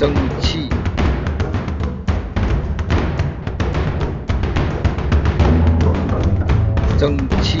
[0.00, 0.70] 蒸汽，
[6.98, 7.58] 蒸汽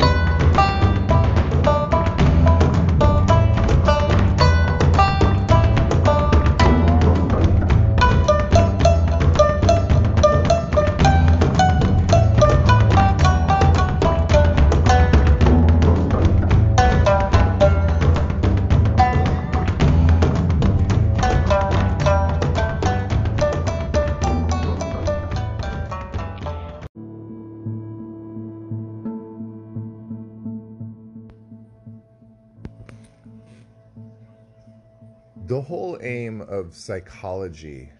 [36.00, 37.90] aim of psychology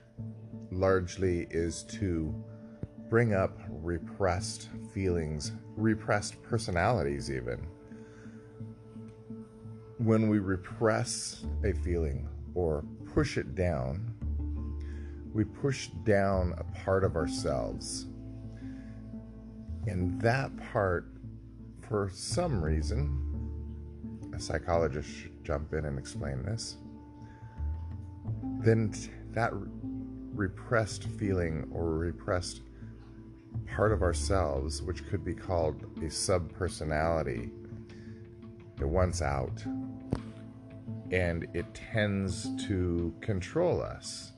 [0.71, 2.35] largely is to
[3.09, 7.67] bring up repressed feelings, repressed personalities, even.
[9.99, 14.15] When we repress a feeling or push it down,
[15.33, 18.07] we push down a part of ourselves.
[19.87, 21.07] And that part,
[21.89, 26.77] for some reason, a psychologist should jump in and explain this
[28.63, 28.95] then
[29.33, 29.53] that
[30.35, 32.63] repressed feeling or repressed
[33.67, 37.51] part of ourselves, which could be called a subpersonality,
[38.81, 39.63] it wants out.
[41.11, 44.33] And it tends to control us.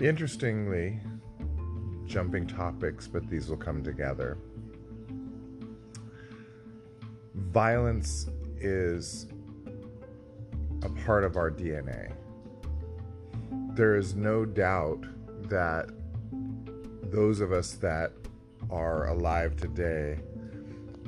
[0.00, 0.98] Interestingly,
[2.06, 4.38] jumping topics, but these will come together.
[7.34, 9.29] Violence is
[11.04, 12.12] part of our DNA.
[13.74, 15.04] There is no doubt
[15.48, 15.90] that
[17.02, 18.12] those of us that
[18.70, 20.18] are alive today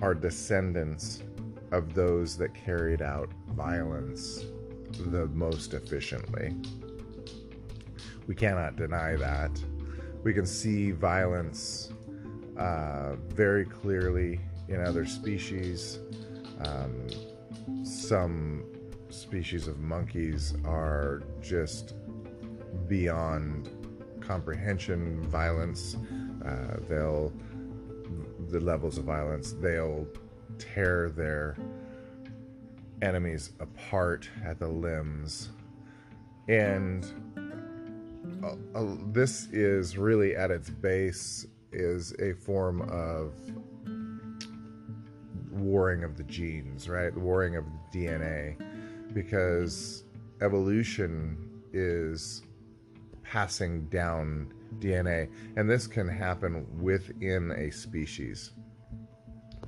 [0.01, 1.23] are descendants
[1.71, 4.45] of those that carried out violence
[5.07, 6.55] the most efficiently.
[8.27, 9.51] We cannot deny that.
[10.23, 11.93] We can see violence
[12.57, 15.99] uh, very clearly in other species.
[16.65, 17.07] Um,
[17.85, 18.65] some
[19.13, 21.95] species of monkeys are just
[22.89, 23.69] beyond
[24.21, 25.97] comprehension violence.
[26.45, 27.33] Uh, they'll,
[28.49, 30.07] the levels of violence, they'll
[30.59, 31.57] tear their
[33.03, 35.51] enemies apart at the limbs.
[36.49, 37.05] And
[38.43, 43.35] uh, uh, this is really at its base is a form of
[45.51, 47.17] warring of the genes, right?
[47.17, 48.57] Warring of DNA
[49.15, 50.05] because
[50.41, 52.43] evolution is
[53.23, 58.51] passing down DNA, and this can happen within a species.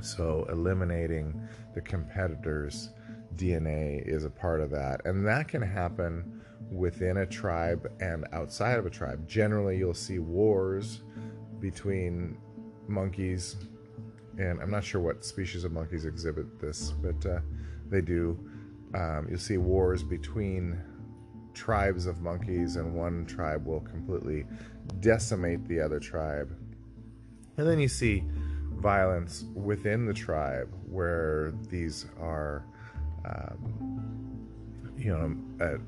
[0.01, 1.41] So, eliminating
[1.75, 2.91] the competitor's
[3.37, 8.79] DNA is a part of that, and that can happen within a tribe and outside
[8.79, 9.27] of a tribe.
[9.27, 11.03] Generally, you'll see wars
[11.61, 12.37] between
[12.87, 13.57] monkeys,
[14.39, 17.41] and I'm not sure what species of monkeys exhibit this, but uh,
[17.89, 18.39] they do
[18.95, 20.81] um, you'll see wars between
[21.53, 24.45] tribes of monkeys, and one tribe will completely
[25.01, 26.57] decimate the other tribe.
[27.57, 28.25] And then you see
[28.77, 32.65] violence within the tribe where these are,
[33.25, 34.49] um,
[34.97, 35.79] you know, uh,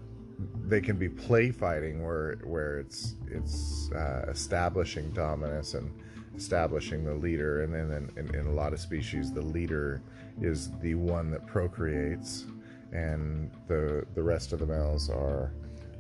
[0.66, 5.91] they can be play fighting where where it's it's uh, establishing dominance and
[6.37, 10.03] establishing the leader, and then in, in, in a lot of species, the leader
[10.41, 12.45] is the one that procreates
[12.92, 15.52] and the the rest of the males are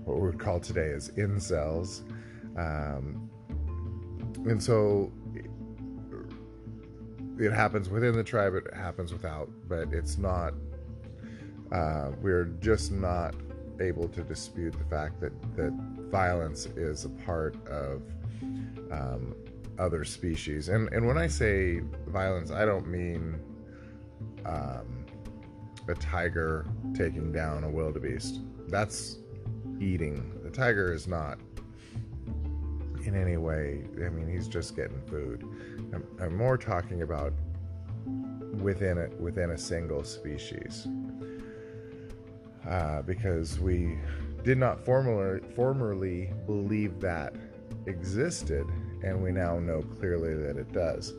[0.04, 2.02] what we would call today as incels.
[2.56, 3.28] Um,
[4.48, 5.12] and so
[7.38, 10.54] it happens within the tribe, it happens without, but it's not,
[11.72, 13.34] uh, we're just not
[13.80, 15.72] able to dispute the fact that, that
[16.10, 18.02] violence is a part of
[18.90, 19.34] um,
[19.78, 20.68] other species.
[20.68, 23.38] And, and when I say violence, I don't mean
[24.46, 25.04] um,
[25.88, 28.40] a tiger taking down a wildebeest.
[28.68, 29.18] That's
[29.80, 30.32] eating.
[30.42, 31.38] The tiger is not
[33.06, 35.44] in any way, I mean, he's just getting food.
[35.94, 37.32] I'm, I'm more talking about
[38.60, 40.88] within it within a single species.
[42.68, 43.96] Uh, because we
[44.42, 47.34] did not formerly, formerly believe that
[47.86, 48.66] existed,
[49.04, 51.12] and we now know clearly that it does.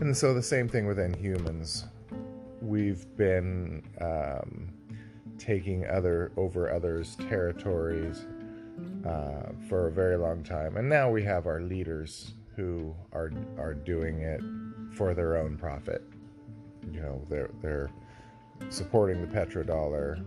[0.00, 1.84] And so the same thing within humans
[2.62, 4.68] we've been um,
[5.38, 8.26] taking other over others' territories
[9.06, 13.74] uh, for a very long time, and now we have our leaders who are are
[13.74, 14.40] doing it
[14.94, 16.02] for their own profit.
[16.92, 17.90] You know, they're they're
[18.70, 20.24] supporting the petrodollar.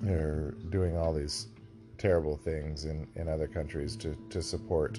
[0.00, 1.46] They're doing all these
[1.96, 4.98] terrible things in, in other countries to, to support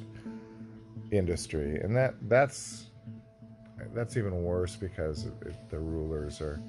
[1.12, 2.86] industry, and that that's
[3.94, 5.28] that's even worse because
[5.70, 6.62] the rulers are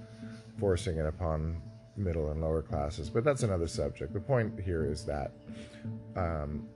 [0.59, 1.61] forcing it upon
[1.97, 3.11] middle and lower classes.
[3.11, 4.13] But that's another subject.
[4.13, 5.33] The point here is that
[6.17, 6.67] um,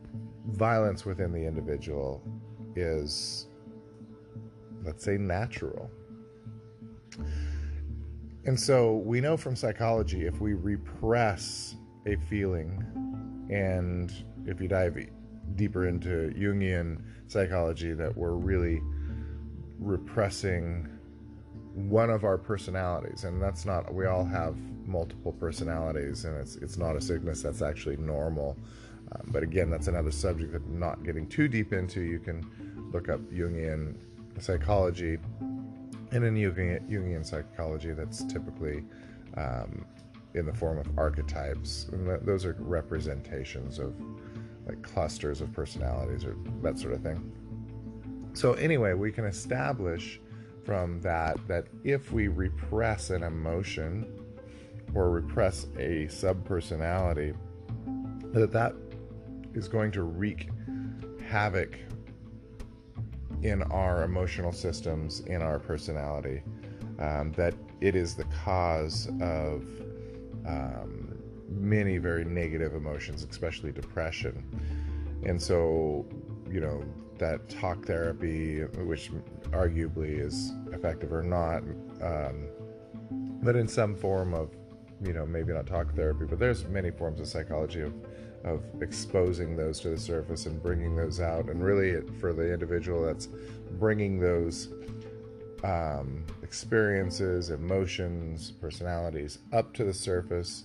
[0.47, 2.23] violence within the individual
[2.77, 3.47] is,
[4.85, 5.91] let's say, natural.
[8.45, 11.77] And so we know from psychology if we repress
[12.07, 12.83] a feeling,
[13.51, 14.13] and
[14.47, 14.97] if you dive
[15.57, 18.81] deeper into Jungian psychology, that we're really
[19.79, 20.89] repressing
[21.75, 23.25] one of our personalities.
[23.25, 27.63] And that's not, we all have multiple personalities, and it's, it's not a sickness that's
[27.63, 28.57] actually normal.
[29.13, 32.01] Um, but again, that's another subject that I'm not getting too deep into.
[32.01, 33.95] You can look up Jungian
[34.39, 35.19] psychology.
[36.11, 38.85] And in Jungian, Jungian psychology, that's typically
[39.37, 39.85] um,
[40.35, 41.89] in the form of archetypes.
[41.93, 43.95] And those are representations of
[44.67, 47.33] like clusters of personalities or that sort of thing.
[48.39, 50.21] So, anyway, we can establish
[50.65, 54.07] from that that if we repress an emotion
[54.95, 57.37] or repress a subpersonality,
[58.33, 58.75] that that
[59.55, 60.51] is going to wreak
[61.27, 61.81] havoc
[63.43, 66.41] in our emotional systems, in our personality,
[67.01, 69.65] um, that it is the cause of
[70.47, 71.19] um,
[71.49, 74.45] many very negative emotions, especially depression.
[75.25, 76.07] And so,
[76.49, 76.85] you know,
[77.19, 79.11] that talk therapy, which
[79.51, 81.63] arguably is effective or not,
[82.03, 82.49] um,
[83.43, 84.51] but in some form of,
[85.03, 87.95] you know, maybe not talk therapy, but there's many forms of psychology of,
[88.45, 91.47] of exposing those to the surface and bringing those out.
[91.47, 93.29] And really, for the individual, that's
[93.79, 94.69] bringing those
[95.65, 100.65] um, experiences, emotions, personalities up to the surface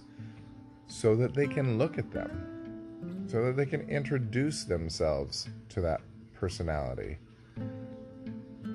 [0.88, 6.02] so that they can look at them, so that they can introduce themselves to that
[6.44, 7.18] personality.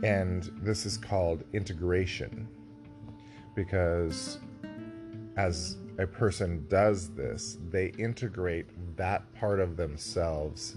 [0.02, 2.48] And this is called integration
[3.54, 4.38] because
[5.36, 10.76] as a person does this, they integrate that part of themselves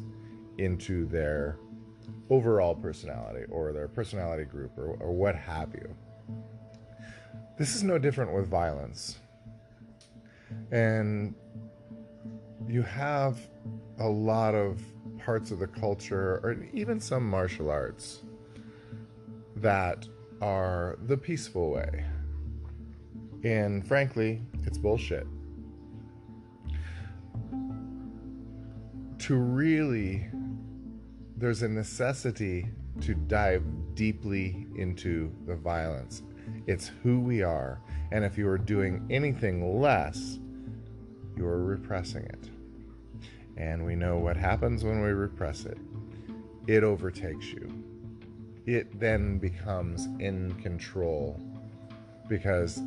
[0.58, 1.56] into their
[2.30, 5.96] overall personality or their personality group or, or what have you.
[7.58, 9.18] This is no different with violence.
[10.74, 11.36] And
[12.68, 13.40] you have
[13.98, 14.82] a lot of
[15.26, 18.24] parts of the culture, or even some martial arts,
[19.56, 20.08] that
[20.42, 22.06] are the peaceful way.
[23.44, 25.28] And frankly, it's bullshit.
[29.20, 30.28] To really,
[31.38, 32.68] there's a necessity
[33.02, 33.64] to dive
[33.96, 36.24] deeply into the violence.
[36.68, 37.80] It's who we are.
[38.12, 40.40] And if you are doing anything less,
[41.38, 42.50] you are repressing it.
[43.62, 45.78] And we know what happens when we repress it
[46.68, 47.84] it overtakes you.
[48.66, 51.40] It then becomes in control
[52.30, 52.82] because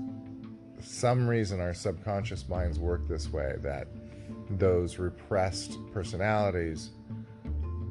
[0.80, 3.88] some reason our subconscious minds work this way that
[4.50, 6.90] those repressed personalities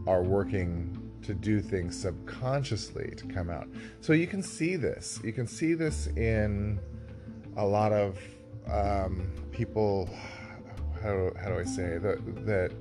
[0.07, 3.67] are working to do things subconsciously to come out.
[4.01, 5.19] So you can see this.
[5.23, 6.79] You can see this in
[7.55, 8.17] a lot of
[8.67, 10.09] um, people
[11.03, 12.71] how, how do I say that that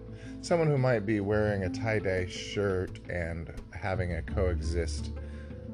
[0.41, 5.11] someone who might be wearing a tie dye shirt and having a coexist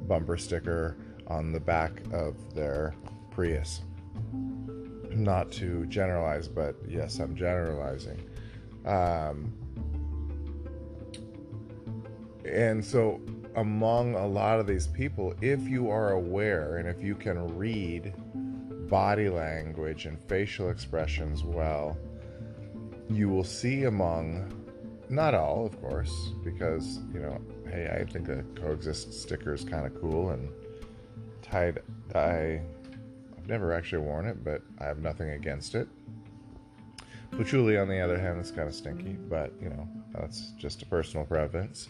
[0.08, 2.94] bumper sticker on the back of their
[3.30, 3.82] Prius.
[5.10, 8.20] Not to generalize, but yes, I'm generalizing.
[8.84, 9.52] Um,
[12.44, 13.20] and so,
[13.56, 18.14] among a lot of these people, if you are aware and if you can read
[18.88, 21.96] body language and facial expressions well,
[23.10, 24.52] you will see among,
[25.08, 29.86] not all, of course, because, you know, hey, I think a coexist sticker is kind
[29.86, 30.50] of cool and
[31.42, 31.72] tie
[32.12, 32.62] dye.
[33.36, 35.88] I've never actually worn it, but I have nothing against it.
[37.30, 40.86] Patchouli, on the other hand, is kind of stinky, but you know, that's just a
[40.86, 41.88] personal preference.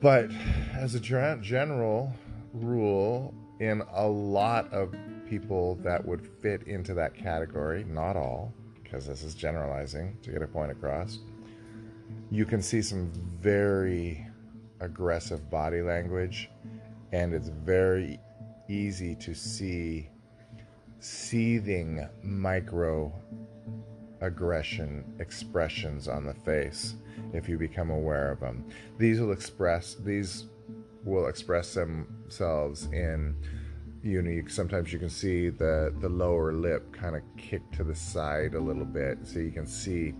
[0.00, 0.30] But
[0.74, 2.12] as a general
[2.52, 4.94] rule, in a lot of
[5.28, 8.52] people that would fit into that category, not all,
[8.94, 11.18] because this is generalizing to get a point across,
[12.30, 13.10] you can see some
[13.40, 14.24] very
[14.78, 16.48] aggressive body language,
[17.10, 18.20] and it's very
[18.68, 20.08] easy to see
[21.00, 23.12] seething micro
[24.20, 26.94] aggression expressions on the face
[27.32, 28.64] if you become aware of them.
[28.96, 30.44] These will express these
[31.04, 33.36] will express themselves in
[34.04, 37.82] you know, you, sometimes you can see the the lower lip kind of kick to
[37.82, 40.14] the side a little bit, so you can see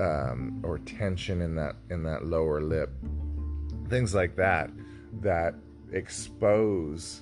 [0.00, 2.90] um, or tension in that in that lower lip,
[3.90, 4.70] things like that
[5.20, 5.54] that
[5.92, 7.20] expose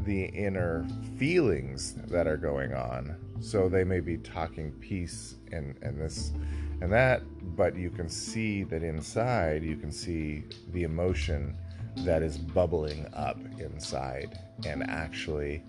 [0.00, 0.86] the inner
[1.18, 3.16] feelings that are going on.
[3.40, 6.32] So they may be talking peace and and this
[6.80, 7.22] and that,
[7.54, 11.54] but you can see that inside you can see the emotion
[11.98, 15.62] that is bubbling up inside and actually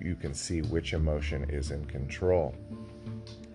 [0.00, 2.54] you can see which emotion is in control.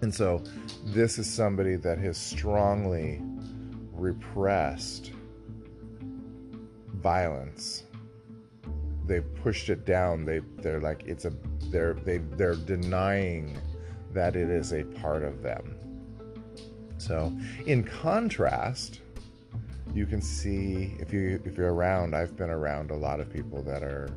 [0.02, 0.44] And so
[0.86, 3.22] this is somebody that has strongly
[3.92, 5.12] repressed
[6.96, 7.84] violence.
[9.06, 10.26] They've pushed it down.
[10.26, 11.34] They they're like it's a
[11.72, 13.58] they're they they're denying
[14.14, 15.76] that it is a part of them.
[16.98, 17.36] So
[17.66, 19.02] in contrast,
[19.94, 23.62] you can see if you if you're around, I've been around a lot of people
[23.64, 24.10] that are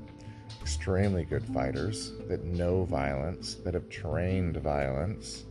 [0.60, 5.44] extremely good fighters that know violence, that have trained violence,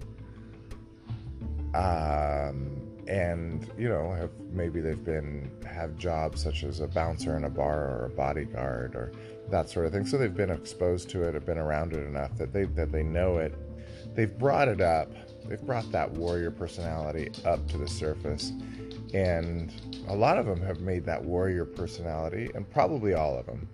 [1.73, 7.45] um, and you know have maybe they've been have jobs such as a bouncer in
[7.45, 9.11] a bar or a bodyguard or
[9.49, 10.05] that sort of thing.
[10.05, 13.03] So they've been exposed to it, have been around it enough that they that they
[13.03, 13.53] know it.
[14.15, 15.11] They've brought it up.
[15.45, 18.51] They've brought that warrior personality up to the surface.
[19.13, 19.73] And
[20.07, 23.67] a lot of them have made that warrior personality, and probably all of them,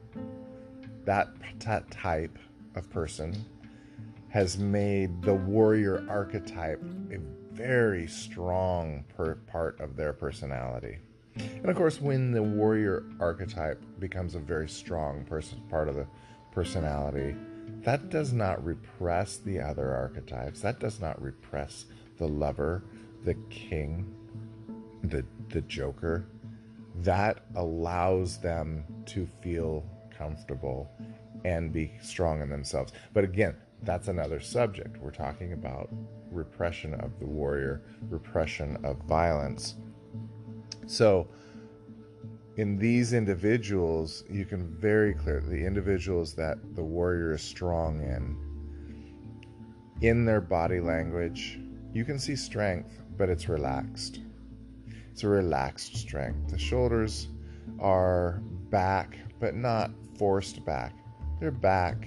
[1.06, 2.38] that, that type
[2.76, 3.36] of person
[4.30, 7.18] has made the warrior archetype a
[7.54, 10.98] very strong per- part of their personality.
[11.38, 16.08] And of course, when the warrior archetype becomes a very strong person, part of the
[16.52, 17.36] personality,
[17.84, 20.62] that does not repress the other archetypes.
[20.62, 21.86] That does not repress
[22.18, 22.84] the lover,
[23.24, 24.14] the king,
[25.10, 26.28] the the Joker.
[27.02, 29.84] That allows them to feel
[30.18, 30.90] comfortable
[31.44, 32.94] and be strong in themselves.
[33.14, 34.98] But again, that's another subject.
[34.98, 35.90] We're talking about
[36.32, 39.76] repression of the warrior, repression of violence.
[40.88, 41.28] So,
[42.58, 48.38] in these individuals, you can very clearly, the individuals that the warrior is strong in,
[50.02, 51.60] in their body language,
[51.94, 54.22] you can see strength, but it's relaxed.
[55.16, 56.52] It's a relaxed strength.
[56.52, 57.30] The shoulders
[57.80, 60.94] are back, but not forced back.
[61.40, 62.06] They're back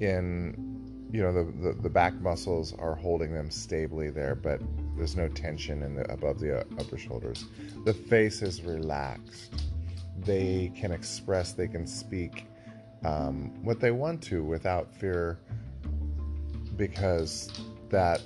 [0.00, 4.60] in, you know, the, the, the back muscles are holding them stably there, but
[4.96, 7.44] there's no tension in the above the uh, upper shoulders.
[7.84, 9.62] The face is relaxed.
[10.24, 12.48] They can express, they can speak
[13.04, 15.38] um, what they want to without fear
[16.76, 17.52] because
[17.88, 18.20] that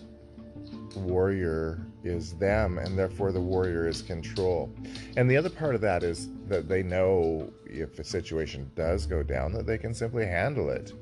[0.96, 4.72] warrior is them and therefore the warrior is control.
[5.16, 9.22] And the other part of that is that they know if a situation does go
[9.22, 10.92] down that they can simply handle it.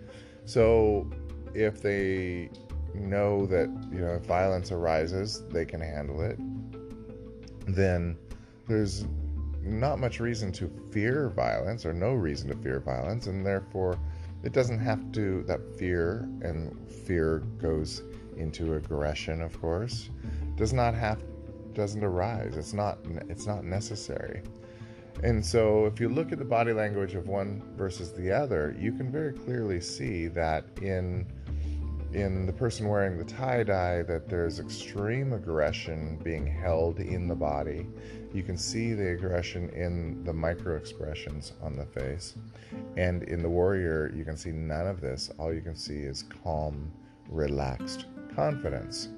[0.44, 1.10] So
[1.54, 2.50] if they
[2.94, 6.38] know that you know if violence arises, they can handle it.
[7.66, 8.16] Then
[8.66, 9.06] there's
[9.62, 13.98] not much reason to fear violence, or no reason to fear violence, and therefore
[14.42, 15.42] it doesn't have to.
[15.44, 18.02] That fear and fear goes
[18.36, 20.10] into aggression, of course,
[20.56, 21.22] does not have
[21.74, 22.56] doesn't arise.
[22.56, 24.42] It's not it's not necessary.
[25.22, 28.92] And so if you look at the body language of one versus the other, you
[28.92, 31.26] can very clearly see that in
[32.12, 37.34] in the person wearing the tie dye that there's extreme aggression being held in the
[37.34, 37.86] body.
[38.32, 42.34] You can see the aggression in the micro expressions on the face.
[42.96, 45.30] And in the warrior, you can see none of this.
[45.38, 46.90] All you can see is calm,
[47.28, 48.06] relaxed
[48.38, 49.08] confidence.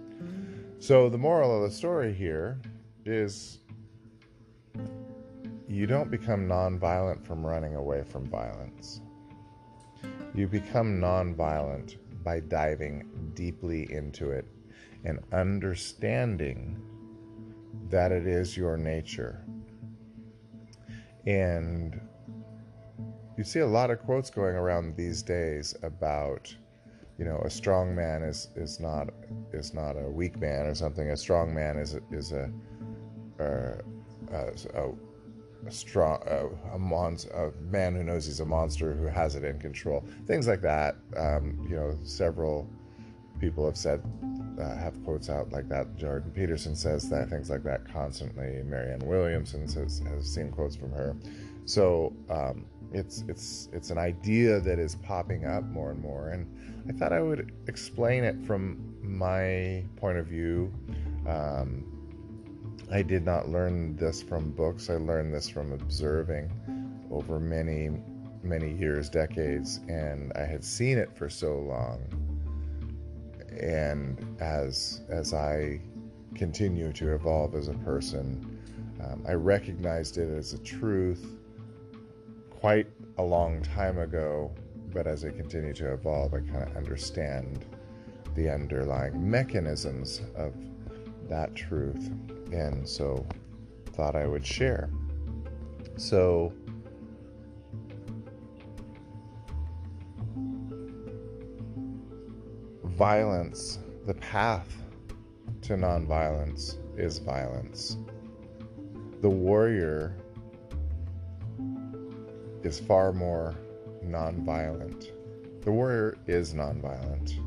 [0.79, 2.59] So, the moral of the story here
[3.05, 3.59] is
[5.69, 9.03] you don't become nonviolent from running away from violence.
[10.35, 14.47] You become nonviolent by diving deeply into it
[15.05, 16.81] and understanding
[17.91, 19.45] that it is your nature.
[21.27, 22.01] And
[23.37, 26.55] you see a lot of quotes going around these days about,
[27.21, 29.11] you know, a strong man is, is not
[29.53, 31.11] is not a weak man or something.
[31.11, 32.51] A strong man is is a,
[33.39, 33.75] a,
[34.33, 34.91] a
[35.67, 36.79] a strong a, a
[37.61, 40.03] man who knows he's a monster who has it in control.
[40.27, 40.97] Things like that.
[41.15, 42.67] Um, you know several
[43.39, 44.03] people have said
[44.59, 45.95] uh, have quotes out like that.
[45.99, 48.63] Jordan peterson says that things like that constantly.
[48.65, 51.15] Marianne williamson says has seen quotes from her.
[51.67, 56.47] So um, it's it's it's an idea that is popping up more and more and
[56.89, 60.73] i thought i would explain it from my point of view
[61.27, 61.85] um,
[62.93, 64.91] I did not learn this from books.
[64.91, 66.51] I learned this from observing
[67.11, 67.91] over many,
[68.43, 72.01] many years, decades, and I had seen it for so long.
[73.61, 75.81] And as as I
[76.35, 78.59] continue to evolve as a person,
[79.05, 81.37] um, I recognized it as a truth
[82.61, 82.87] quite
[83.17, 84.53] a long time ago.
[84.93, 87.65] But as I continue to evolve, I kind of understand
[88.35, 90.53] the underlying mechanisms of
[91.29, 92.11] that truth,
[92.53, 93.27] and so
[93.93, 94.91] thought I would share.
[95.97, 96.53] So
[102.85, 104.71] violence, the path
[105.63, 107.97] to nonviolence is violence.
[109.23, 110.17] The warrior
[112.63, 113.55] is far more
[114.05, 115.11] nonviolent.
[115.63, 117.39] The warrior is nonviolent,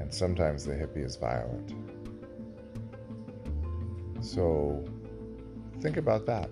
[0.00, 1.74] and sometimes the hippie is violent.
[4.20, 4.84] So
[5.80, 6.48] think about that.